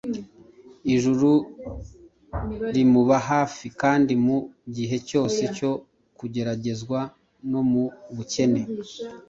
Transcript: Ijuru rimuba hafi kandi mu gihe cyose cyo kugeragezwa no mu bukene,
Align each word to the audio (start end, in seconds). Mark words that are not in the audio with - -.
Ijuru 0.95 1.31
rimuba 2.75 3.17
hafi 3.29 3.65
kandi 3.81 4.13
mu 4.25 4.37
gihe 4.75 4.97
cyose 5.09 5.41
cyo 5.57 5.71
kugeragezwa 6.17 6.99
no 7.51 7.61
mu 7.71 7.83
bukene, 8.15 8.61